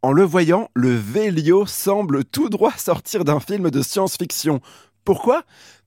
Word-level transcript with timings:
En 0.00 0.12
le 0.12 0.22
voyant, 0.22 0.70
le 0.74 0.94
Vélio 0.94 1.66
semble 1.66 2.24
tout 2.24 2.48
droit 2.48 2.70
sortir 2.76 3.24
d'un 3.24 3.40
film 3.40 3.68
de 3.68 3.82
science-fiction. 3.82 4.60
Pourquoi? 5.04 5.42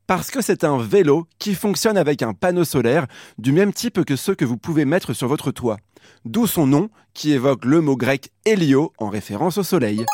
Parce 0.06 0.32
que 0.32 0.42
c'est 0.42 0.66
un 0.66 0.78
vélo 0.78 1.28
qui 1.40 1.56
fonctionne 1.56 1.96
avec 1.96 2.22
un 2.22 2.34
panneau 2.34 2.66
solaire 2.66 3.08
du 3.38 3.54
même 3.54 3.72
type 3.72 4.04
que 4.04 4.18
ceux 4.18 4.36
que 4.36 4.44
vous 4.44 4.58
pouvez 4.58 4.84
mettre 4.84 5.14
sur 5.14 5.30
votre 5.30 5.52
toit. 5.52 5.78
D'où 6.26 6.46
son 6.46 6.68
nom 6.68 6.90
qui 7.14 7.32
évoque 7.32 7.64
le 7.64 7.80
mot 7.80 7.96
grec 7.96 8.32
hélio 8.44 8.92
en 8.98 9.08
référence 9.08 9.58
au 9.58 9.64
soleil. 9.64 10.06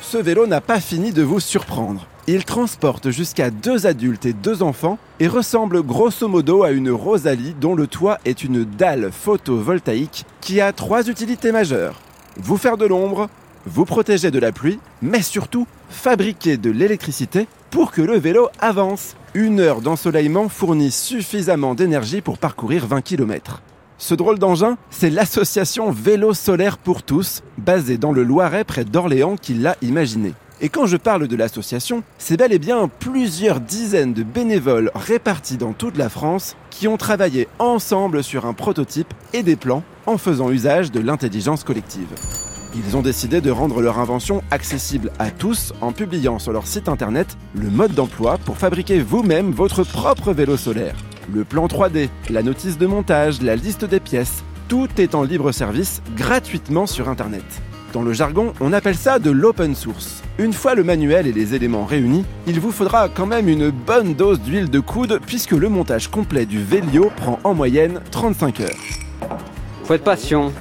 Ce 0.00 0.18
vélo 0.18 0.48
n'a 0.48 0.60
pas 0.60 0.80
fini 0.80 1.12
de 1.12 1.22
vous 1.22 1.38
surprendre. 1.38 2.08
Il 2.26 2.44
transporte 2.44 3.10
jusqu'à 3.10 3.50
deux 3.50 3.86
adultes 3.86 4.26
et 4.26 4.32
deux 4.32 4.64
enfants 4.64 4.98
et 5.20 5.28
ressemble 5.28 5.84
grosso 5.84 6.26
modo 6.26 6.64
à 6.64 6.72
une 6.72 6.90
Rosalie 6.90 7.54
dont 7.54 7.76
le 7.76 7.86
toit 7.86 8.18
est 8.24 8.42
une 8.42 8.64
dalle 8.64 9.12
photovoltaïque 9.12 10.24
qui 10.40 10.60
a 10.60 10.72
trois 10.72 11.08
utilités 11.08 11.52
majeures. 11.52 12.00
Vous 12.38 12.58
faire 12.58 12.76
de 12.76 12.84
l'ombre, 12.84 13.28
vous 13.64 13.86
protéger 13.86 14.30
de 14.30 14.38
la 14.38 14.52
pluie, 14.52 14.78
mais 15.00 15.22
surtout 15.22 15.66
fabriquer 15.88 16.58
de 16.58 16.70
l'électricité 16.70 17.48
pour 17.70 17.92
que 17.92 18.02
le 18.02 18.18
vélo 18.18 18.48
avance. 18.60 19.16
Une 19.34 19.60
heure 19.60 19.80
d'ensoleillement 19.80 20.48
fournit 20.48 20.90
suffisamment 20.90 21.74
d'énergie 21.74 22.20
pour 22.20 22.36
parcourir 22.38 22.86
20 22.86 23.00
km. 23.00 23.62
Ce 23.98 24.14
drôle 24.14 24.38
d'engin, 24.38 24.76
c'est 24.90 25.08
l'association 25.08 25.90
Vélo 25.90 26.34
Solaire 26.34 26.76
pour 26.76 27.02
tous, 27.02 27.42
basée 27.56 27.96
dans 27.96 28.12
le 28.12 28.22
Loiret 28.22 28.64
près 28.64 28.84
d'Orléans, 28.84 29.36
qui 29.36 29.54
l'a 29.54 29.76
imaginé. 29.80 30.34
Et 30.62 30.70
quand 30.70 30.86
je 30.86 30.96
parle 30.96 31.28
de 31.28 31.36
l'association, 31.36 32.02
c'est 32.16 32.38
bel 32.38 32.50
et 32.50 32.58
bien 32.58 32.88
plusieurs 32.88 33.60
dizaines 33.60 34.14
de 34.14 34.22
bénévoles 34.22 34.90
répartis 34.94 35.58
dans 35.58 35.74
toute 35.74 35.98
la 35.98 36.08
France 36.08 36.56
qui 36.70 36.88
ont 36.88 36.96
travaillé 36.96 37.46
ensemble 37.58 38.24
sur 38.24 38.46
un 38.46 38.54
prototype 38.54 39.12
et 39.34 39.42
des 39.42 39.56
plans 39.56 39.82
en 40.06 40.16
faisant 40.16 40.50
usage 40.50 40.90
de 40.90 41.00
l'intelligence 41.00 41.62
collective. 41.62 42.08
Ils 42.74 42.96
ont 42.96 43.02
décidé 43.02 43.42
de 43.42 43.50
rendre 43.50 43.82
leur 43.82 43.98
invention 43.98 44.42
accessible 44.50 45.12
à 45.18 45.30
tous 45.30 45.74
en 45.82 45.92
publiant 45.92 46.38
sur 46.38 46.52
leur 46.52 46.66
site 46.66 46.88
internet 46.88 47.36
le 47.54 47.68
mode 47.68 47.92
d'emploi 47.92 48.38
pour 48.38 48.56
fabriquer 48.56 49.00
vous-même 49.00 49.50
votre 49.50 49.84
propre 49.84 50.32
vélo 50.32 50.56
solaire. 50.56 50.96
Le 51.34 51.44
plan 51.44 51.66
3D, 51.66 52.08
la 52.30 52.42
notice 52.42 52.78
de 52.78 52.86
montage, 52.86 53.42
la 53.42 53.56
liste 53.56 53.84
des 53.84 54.00
pièces, 54.00 54.42
tout 54.68 54.88
est 54.96 55.14
en 55.14 55.22
libre 55.22 55.52
service 55.52 56.02
gratuitement 56.16 56.86
sur 56.86 57.10
internet. 57.10 57.44
Dans 57.96 58.02
le 58.02 58.12
jargon, 58.12 58.52
on 58.60 58.74
appelle 58.74 58.94
ça 58.94 59.18
de 59.18 59.30
l'open 59.30 59.74
source. 59.74 60.22
Une 60.36 60.52
fois 60.52 60.74
le 60.74 60.84
manuel 60.84 61.26
et 61.26 61.32
les 61.32 61.54
éléments 61.54 61.86
réunis, 61.86 62.26
il 62.46 62.60
vous 62.60 62.70
faudra 62.70 63.08
quand 63.08 63.24
même 63.24 63.48
une 63.48 63.70
bonne 63.70 64.12
dose 64.12 64.38
d'huile 64.38 64.68
de 64.68 64.80
coude 64.80 65.18
puisque 65.24 65.52
le 65.52 65.70
montage 65.70 66.08
complet 66.08 66.44
du 66.44 66.62
Vélio 66.62 67.10
prend 67.16 67.40
en 67.42 67.54
moyenne 67.54 68.02
35 68.10 68.60
heures. 68.60 69.30
Faut 69.84 69.94
être 69.94 70.04
patient. 70.04 70.52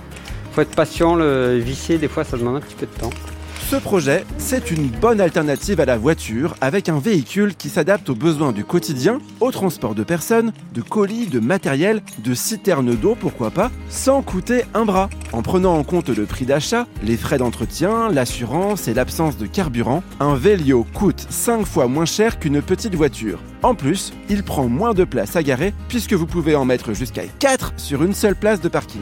Faut 0.53 0.61
être 0.61 0.73
patient, 0.77 1.15
le 1.15 1.57
visser, 1.57 1.97
des 1.97 2.07
fois 2.07 2.23
ça 2.23 2.37
demande 2.37 2.55
un 2.55 2.61
petit 2.61 2.75
peu 2.75 2.85
de 2.85 3.01
temps. 3.01 3.09
Ce 3.67 3.77
projet, 3.77 4.25
c'est 4.37 4.69
une 4.69 4.89
bonne 4.89 5.19
alternative 5.19 5.79
à 5.79 5.85
la 5.85 5.97
voiture 5.97 6.55
avec 6.61 6.87
un 6.87 6.99
véhicule 6.99 7.55
qui 7.55 7.69
s'adapte 7.69 8.07
aux 8.11 8.15
besoins 8.15 8.51
du 8.51 8.63
quotidien, 8.63 9.17
au 9.39 9.49
transport 9.49 9.95
de 9.95 10.03
personnes, 10.03 10.53
de 10.75 10.83
colis, 10.83 11.25
de 11.25 11.39
matériel, 11.39 12.03
de 12.19 12.35
citernes 12.35 12.93
d'eau, 12.95 13.17
pourquoi 13.19 13.49
pas, 13.49 13.71
sans 13.89 14.21
coûter 14.21 14.65
un 14.75 14.85
bras. 14.85 15.09
En 15.31 15.41
prenant 15.41 15.75
en 15.79 15.83
compte 15.83 16.09
le 16.09 16.27
prix 16.27 16.45
d'achat, 16.45 16.85
les 17.01 17.17
frais 17.17 17.39
d'entretien, 17.39 18.09
l'assurance 18.09 18.87
et 18.87 18.93
l'absence 18.93 19.35
de 19.35 19.47
carburant, 19.47 20.03
un 20.19 20.35
Vélio 20.35 20.85
coûte 20.93 21.25
5 21.31 21.65
fois 21.65 21.87
moins 21.87 22.05
cher 22.05 22.37
qu'une 22.37 22.61
petite 22.61 22.93
voiture. 22.93 23.39
En 23.63 23.73
plus, 23.73 24.13
il 24.29 24.43
prend 24.43 24.67
moins 24.67 24.93
de 24.93 25.05
place 25.05 25.35
à 25.35 25.41
garer 25.41 25.73
puisque 25.89 26.13
vous 26.13 26.27
pouvez 26.27 26.55
en 26.55 26.65
mettre 26.65 26.93
jusqu'à 26.93 27.23
4 27.39 27.73
sur 27.77 28.03
une 28.03 28.13
seule 28.13 28.35
place 28.35 28.61
de 28.61 28.69
parking. 28.69 29.01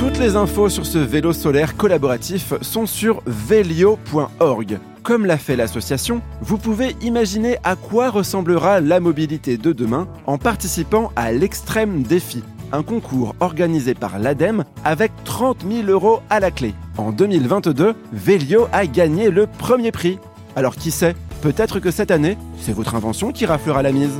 Toutes 0.00 0.18
les 0.18 0.34
infos 0.34 0.70
sur 0.70 0.86
ce 0.86 0.96
vélo 0.96 1.34
solaire 1.34 1.76
collaboratif 1.76 2.54
sont 2.62 2.86
sur 2.86 3.22
velio.org. 3.26 4.78
Comme 5.02 5.26
l'a 5.26 5.36
fait 5.36 5.56
l'association, 5.56 6.22
vous 6.40 6.56
pouvez 6.56 6.96
imaginer 7.02 7.58
à 7.64 7.76
quoi 7.76 8.08
ressemblera 8.08 8.80
la 8.80 8.98
mobilité 8.98 9.58
de 9.58 9.72
demain 9.74 10.08
en 10.26 10.38
participant 10.38 11.12
à 11.16 11.32
l'Extrême 11.32 12.02
Défi, 12.02 12.42
un 12.72 12.82
concours 12.82 13.34
organisé 13.40 13.92
par 13.92 14.18
l'ADEME 14.18 14.64
avec 14.86 15.12
30 15.24 15.66
000 15.70 15.88
euros 15.90 16.20
à 16.30 16.40
la 16.40 16.50
clé. 16.50 16.72
En 16.96 17.12
2022, 17.12 17.94
Velio 18.10 18.68
a 18.72 18.86
gagné 18.86 19.28
le 19.28 19.46
premier 19.46 19.92
prix. 19.92 20.18
Alors 20.56 20.76
qui 20.76 20.92
sait, 20.92 21.14
peut-être 21.42 21.78
que 21.78 21.90
cette 21.90 22.10
année, 22.10 22.38
c'est 22.58 22.72
votre 22.72 22.94
invention 22.94 23.32
qui 23.32 23.44
raflera 23.44 23.82
la 23.82 23.92
mise. 23.92 24.18